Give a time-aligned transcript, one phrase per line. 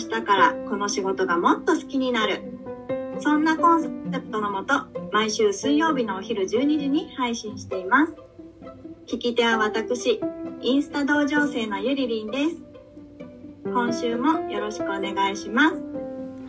[0.00, 2.40] 明日からこの仕事がもっと好きになる。
[3.20, 3.88] そんなコンセ
[4.18, 8.14] プトのもと毎週水曜日のお昼12時に配信しています。
[9.06, 10.22] 聞き手は私
[10.62, 12.56] インスタ同情生のゆりりんです。
[13.64, 15.76] 今週もよろしくお願いします。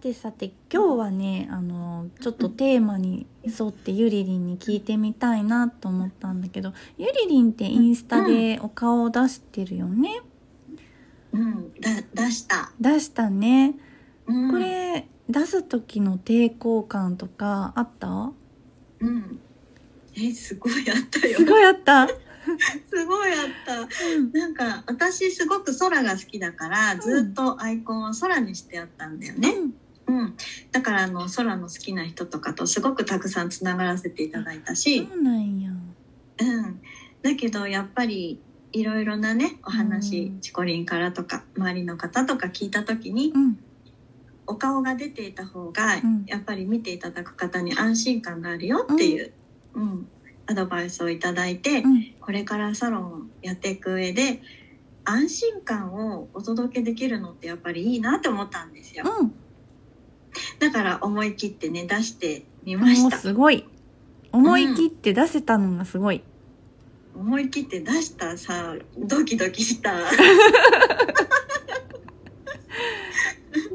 [0.07, 10.21] てさて今日はねあのちょっとテーマに沿ってゆりりんに聞いてみたいなと思ったんだけどゆりりんってインスタでお顔を出してるよね、
[11.33, 13.75] うんだ出した、出したね。
[14.27, 14.51] うん。
[14.53, 18.33] これ出す時の抵抗感とかあった？
[19.01, 19.41] うん。
[20.17, 21.37] えすごいあったよ。
[21.37, 22.07] すごいあった、
[22.89, 23.81] すごいあった。
[23.81, 24.33] うん。
[24.33, 29.75] なんか私すごく空が好きだからずっとアイコンを空にしてあったんだよね、うん、
[30.73, 35.71] だからあの空の好きな人とかとすごくたくさんつながらせていただいたし、そうなんや。
[36.39, 36.81] うん、
[37.23, 38.41] だけどやっぱり
[38.73, 40.41] いろいろなねお話、うん。
[40.41, 43.59] チコリンからとか周りの方とか聞いた時にうん。
[44.49, 46.25] お顔が出ていた方が、ん。
[46.27, 49.33] やっぱり見ていただく方に安心感があるよっていう、
[49.75, 50.09] うん。
[50.47, 52.15] アドバイスをいただいて、うん。
[52.21, 54.41] これからサロンをやっていく上で
[55.05, 59.05] 安心感をお届けできるのってやっぱりいいなって思ったんですよ。
[59.21, 59.35] うん
[60.59, 63.17] だから思い切ってね出してみました。
[63.19, 63.67] すごい。
[64.33, 66.23] 思い切って出せたのがすごい、
[67.15, 69.95] 思い切って出したさドキドキした。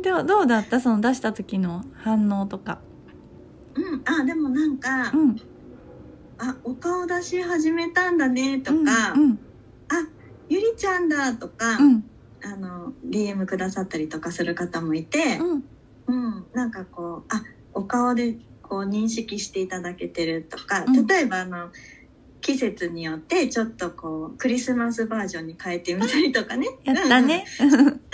[0.01, 0.79] ではどうだった？
[0.79, 2.79] その出した時の反応とか。
[3.75, 5.35] うん、あでもなんか、うん。
[6.37, 9.39] あお顔出し始めたんだねとか、うん
[9.89, 10.07] あ
[10.49, 12.03] ゆりちゃんだとか、うん。
[12.43, 15.63] あの DM くださったりとかする方もいて、うん
[16.07, 21.07] うん、なんかこうあお顔でこう認識していただけてるとか、うん。
[21.07, 21.71] 例えばあの
[22.39, 26.67] 季節によってちょっとこうクリスマスバージョンに変えてみたりとかね。
[26.83, 27.45] やったね。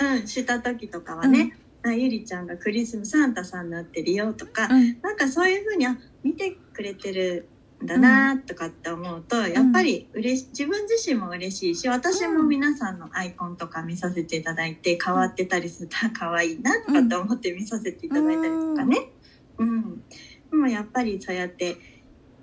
[0.00, 0.26] うん、 うん。
[0.26, 5.00] した時とかはね、あゆりちゃんがクリスマスサンタさんになってるよとか、うん。
[5.00, 19.10] なんかそういうふうにあ見てくれてるんだなとかって思うと、やっぱり嬉し自分自身も嬉しいし私も皆さんのアイコンとか見させていただいて変わってたりするとあ可愛いなとかって思って見させていただいたりとかね。
[19.58, 20.02] うん、
[20.50, 21.76] でもやっぱりそうやって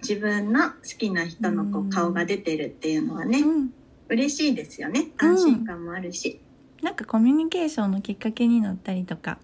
[0.01, 1.87] 自分の好きな人のこうん。
[1.87, 3.73] う顔が出てるっていうのはね、うん。
[4.07, 5.09] 嬉しいですよね。
[5.19, 5.29] うん。
[5.29, 6.39] 安心感もあるし。
[6.81, 9.39] なんかコミュニケーションのきっかけになったりとか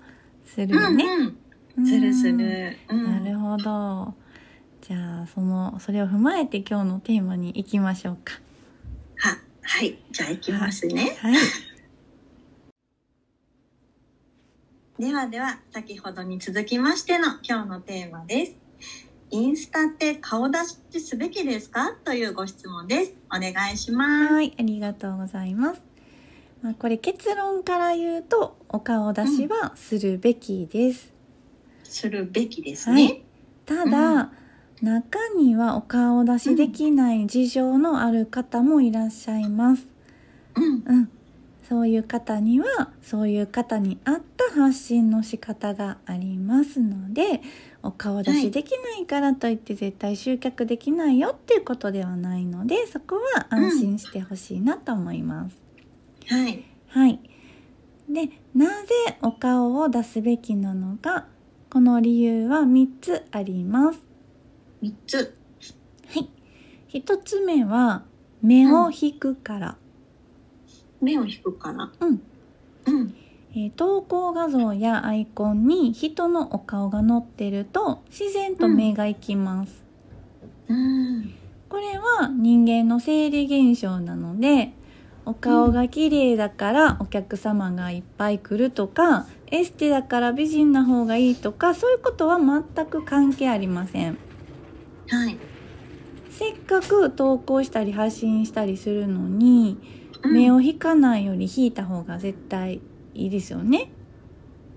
[0.46, 1.06] するうんよね、
[1.78, 2.78] うん、するすうんる。
[2.90, 3.26] うん。
[3.26, 4.14] なるほど
[4.82, 8.34] じゃあそのそれを踏まえて今日のテーマに行きましょうか
[9.18, 11.18] は、はい、じゃあ行きますね。
[11.20, 11.36] はい
[15.00, 18.56] ではでは、先ほどに続きましての今日のテーマです。
[19.32, 20.60] インスタって顔出
[20.92, 21.96] しすべきですか？
[22.04, 23.14] というご質問です。
[23.28, 24.34] お願いします。
[24.36, 25.82] はいありがとうございます、
[26.62, 31.12] まあ、これ結論から言うとお顔出しはするべきです、
[31.84, 33.24] するべきですね。
[33.66, 34.32] ただ、
[34.82, 39.86] 中にはお顔出しできない事情のある方もいらっしゃいます。
[40.56, 41.10] うん、うん。
[41.70, 47.42] そういう方には、そういう方に合った発信の仕方がありますので、
[47.84, 55.56] お顔出しできないからといって絶対集客できないよっていうことではないので、そこは安心してほしいなと思います。
[56.28, 56.64] はい。
[56.90, 57.20] はい。
[58.10, 61.28] で、なぜお顔を出すべきなのか、
[61.70, 64.11] この理由は3つあります。
[64.82, 65.38] 三つ。
[66.08, 66.30] はい。
[66.88, 68.04] 一つ目は、
[68.42, 69.78] 目を引くから。
[71.00, 71.94] 目を引くかな。
[72.00, 72.22] うん。
[72.88, 73.14] うん。
[73.54, 79.84] えー投稿画像やアイコンに人のお顔が載ってると、自然と目が行きます。
[80.68, 81.34] うん。
[81.70, 84.74] これは人間の生理現象なので、
[85.26, 94.18] お顔が綺麗だからお客様がいっぱい来るとか、エステだから美人な方がいいとか、そういうことは全く関係ありません。
[95.12, 95.38] はい。
[96.30, 102.80] せっかく投稿したり発信したりするのに、うん目を引かないより引いた方が絶対
[103.16, 103.92] いいですよね。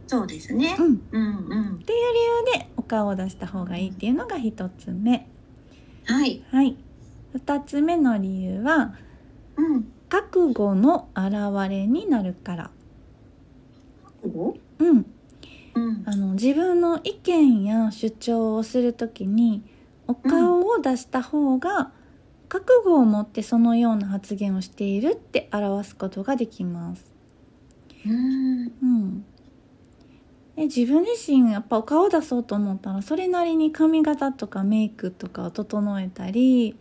[0.06, 0.82] そうですねう。
[0.82, 1.02] ん。
[1.12, 1.75] うんうん。
[1.75, 2.12] っていう
[2.48, 5.28] 理由でお顔を出した方がいいっていうのが一つ目。
[6.06, 6.42] はい。
[6.50, 6.76] はい。
[7.36, 8.94] 2つ目の理由は
[9.56, 9.92] うん。
[10.08, 12.70] 覚悟の表れになるから。
[14.22, 15.06] おうん、
[15.75, 16.02] うん。
[16.06, 19.62] あの自分の意見や主張をするときに
[20.06, 21.92] お顔を出した方が
[22.48, 27.04] 覚悟を持ってそのような発言をしているって表すことができます。
[28.06, 28.72] うん。
[28.82, 29.24] うん、
[30.56, 36.76] で自分自身やっぱお顔を出そうと思ったらそれなりに髪型とかメイクとかを整えたり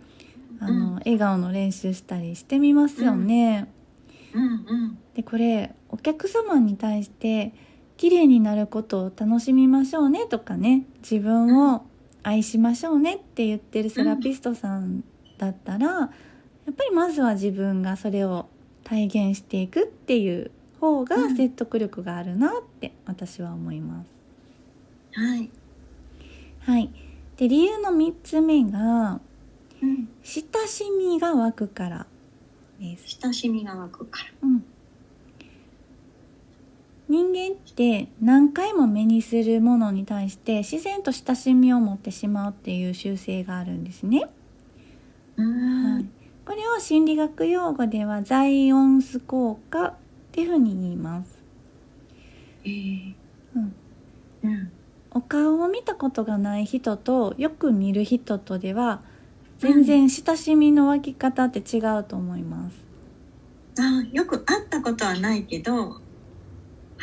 [0.60, 3.72] あの、うん笑顔の練習したりしてみますよね。
[4.34, 4.44] うん。
[4.44, 4.98] うん。
[5.16, 7.54] でこれお客様に対して
[7.98, 11.86] 綺麗になることを楽しみましょうねとかね自分を
[12.24, 15.04] 愛しましょうねって言ってるセラピストさん
[15.38, 16.10] だったら、や
[16.72, 18.48] っぱりまずは自分がそれを
[18.84, 24.08] 体現していくっていう方がうん説得力があるなって私は思います。
[25.14, 25.50] はい。
[26.62, 26.90] はい、
[27.38, 29.20] で理由の3つ目が
[29.82, 30.08] うん。
[30.24, 32.08] 親しみが湧くから
[32.80, 33.20] です。
[33.22, 34.32] 親しみが湧くから。
[34.44, 34.66] うん、
[37.10, 44.30] 人間って何回も目にするものに対して自然と親しみを持ってしまうっていう習性があるんですね。
[45.38, 45.96] うん。
[45.96, 46.06] はい、
[46.46, 49.96] これを心理学用語ではザイオンス効果っ
[50.32, 51.38] ていうふうに言います。
[52.64, 53.16] えー
[53.56, 53.76] うん、
[54.44, 54.72] うん。
[55.12, 59.04] お顔を見たことがない人とよく見る人とでは
[59.60, 62.84] 全然親しみの湧き方って違うと思います。
[63.80, 66.03] あよく会ったことはないけど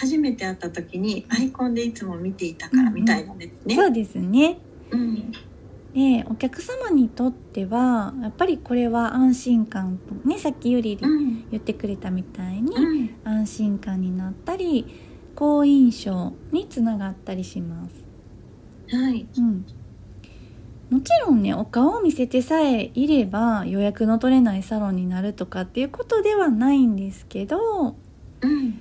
[0.01, 3.75] 初めて会った時にアイコンでいつも見ていたからみたいなんですね。
[3.75, 4.59] そうですね。
[4.91, 5.33] うん
[5.93, 14.87] でお客様にとってはやっぱりこれは安心感とねさっきゆりうん言ってくれたみたいにうん安心感になったり
[15.35, 18.97] 好印象につながったりします。
[18.97, 19.67] はいうん、
[20.91, 27.97] もちろんねお顔を見せてさえいれば予約の取れないサロンになるとかっていうことではないんですけど
[28.41, 28.81] うん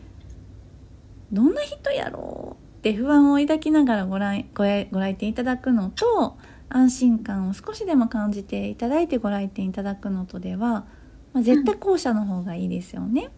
[1.32, 6.38] どんな人やろうって不安を抱きながらご来ご来ご来店いただくのと
[6.70, 10.86] 安心感を少しでも感じていただいてご来店いただくのとでは、
[11.34, 13.32] まあ、絶対後者の方がいいですよね。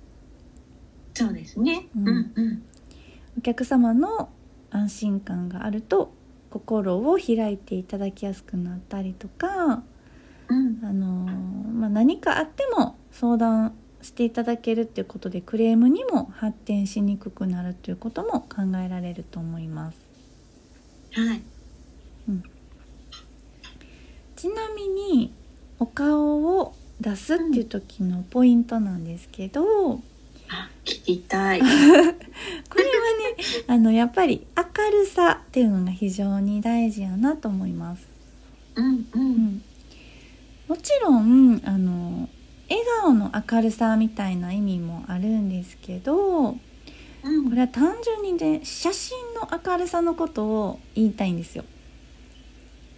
[1.15, 1.87] そうですね。
[1.95, 2.63] ううんんうん
[3.37, 4.29] お客様の
[4.69, 6.13] 安心感があると
[6.51, 9.83] 心を開いていただきやすくなったりとか、
[10.49, 19.97] うんあのーまあ、何かあっても相談していただけるっていうことでクレームにも発展しにくくなるということも考えられると思います。
[21.13, 21.41] はい
[24.41, 25.31] ちなみに
[25.77, 30.01] お顔を出すっていう時のポイントなんですけど、こ
[30.49, 31.59] あ聞きたい。
[31.63, 32.15] れはね
[33.67, 38.07] あのやっぱり明るさっていうのが非常に大事やなと思います。
[38.73, 39.61] うんううんん、
[40.67, 42.27] もちろんあの
[42.71, 46.57] 笑顔の明るさみたいな意味もあるんですけどこ
[47.23, 47.53] うん。
[47.53, 51.65] れは単純にね写真の明るさのことを言いたいんですよ。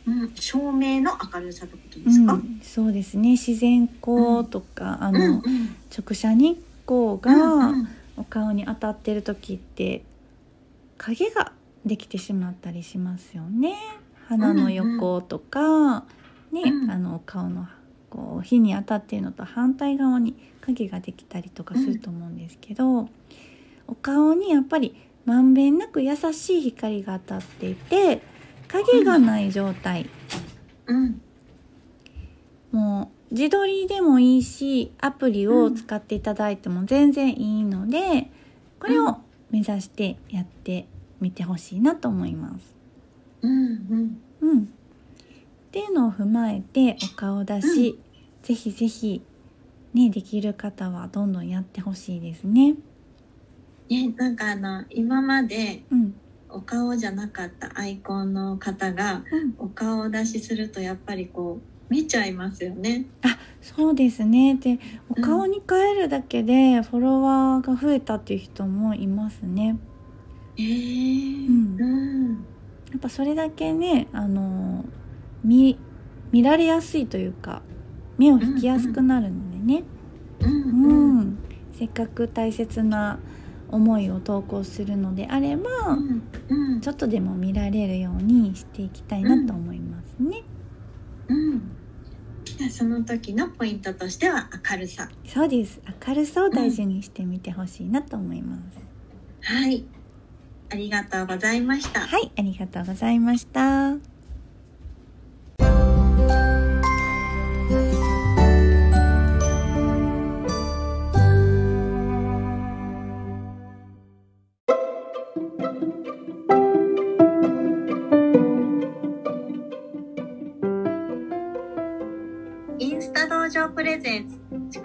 [0.05, 0.31] うん。
[0.35, 2.33] 照明の明るさってことでうすか？
[2.33, 3.31] ん、そうですね。
[3.31, 5.13] 自然光とか、あうん。
[5.15, 7.33] の、うん直射日光うが
[7.67, 7.87] んうん。
[8.17, 10.03] お顔に当たってる時って
[10.97, 11.51] 影が
[11.85, 13.75] できてしまったりしますよね。
[14.27, 16.05] 鼻の横とか、
[16.51, 16.91] ね、うん。
[16.91, 17.67] あのお顔の
[18.13, 23.09] こう火に当たっているのと反対側に影ができたりとかすると思うんですけど、
[23.87, 24.95] お顔にやっぱり
[25.25, 28.21] まんべんなく優しい光が当たっていて
[28.67, 30.07] 影がない状態、
[30.85, 31.21] うん。
[32.71, 38.29] もう自撮りでもいいしアプリを使っていただいても全然いいので
[38.79, 39.17] これを
[39.49, 40.85] 目指してやって
[41.19, 42.75] みてほしいなと思います。
[43.41, 43.51] うん。
[43.51, 44.21] うん。
[44.41, 44.65] うん、っ
[45.71, 47.99] ていうのを踏まえてお顔出し、
[48.43, 49.21] ぜひぜひ
[49.93, 52.75] ねできる方はどんどんやってほしいですね。
[53.89, 56.13] ねなんかあの今までうん、
[56.49, 63.05] お顔じゃなかったアイコンの方がうん、お顔出しするとやっぱりこう見ちゃいますよね。
[63.61, 64.55] そうですね。
[64.55, 69.77] でお顔に変えるだけでフォロワーが増えたっていう人もいますね。
[70.57, 72.45] えーうんうん
[72.91, 74.85] やっぱそれだけねあの
[75.43, 75.79] 見
[76.31, 77.63] 見られやすいというか
[78.17, 79.83] 目を引きやすくなるのでね、
[80.41, 81.37] ううんうん
[81.73, 83.19] せっかく大切な
[83.69, 90.43] 思いを投稿するのであれば、うんうんちょっとでも見られるようにしていきたいなと思いますね。
[91.29, 91.73] うん
[92.69, 95.09] その時のポイントとしては明るさ。
[95.25, 98.79] そうです明るさを大事にしてみてほしいなと思います。
[99.41, 99.85] はい。
[100.69, 102.01] ありがとうございました。
[102.01, 104.12] はいありがとうございました。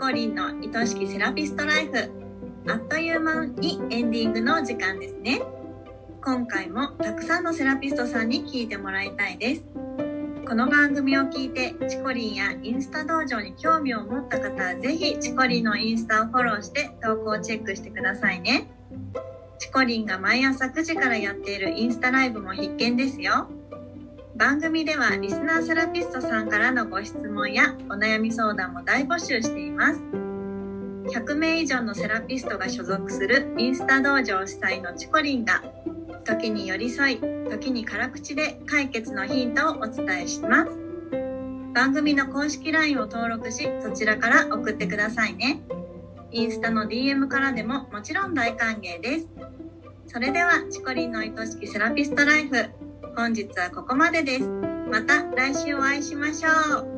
[0.08, 2.10] ツチコリンの愛しきセラピストライフ。
[2.66, 5.42] あっという間にエンディングの時間ですね。
[6.24, 9.64] 今回もたくさんのセラピストさんに聞いてもらいたいです。
[10.48, 18.70] この番組を聞いてチコリンやインスタ道場に興味を持った方はぜひチコリンのインスタをフォローして投稿をチェックしてくださいね。
[19.58, 23.50] チコリンが毎朝9時からやっているインスタライブも必見ですよ。
[24.38, 30.00] 番組ではリスナーセラピストさんからのご質問やお悩み相談も大募集しています。
[31.12, 35.64] 100名以上のセラピストが所属するインスタ道場主催のチコリンが
[36.24, 40.70] 時に寄り添い時に辛口で解決のヒントをお伝えします。
[41.74, 45.62] 番組の公式 LINE を登録しそちらから送ってくださいね。
[46.30, 49.26] インスタの DM からでももちろん大歓迎です。
[50.06, 52.87] それではチコリンの愛しきセラピストライフ
[53.18, 54.48] 本日はここまでです。
[54.88, 56.50] また来週お会いしましょ
[56.82, 56.97] う。